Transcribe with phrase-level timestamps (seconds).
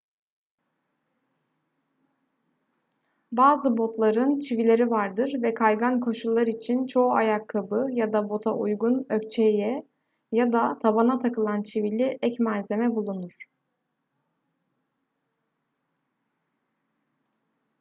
[3.31, 9.85] bazı botların çivileri vardır ve kaygan koşullar için çoğu ayakkabı ya da bota uygun ökçeye
[10.31, 13.35] ya da tabana takılan çivili ek malzeme bulunur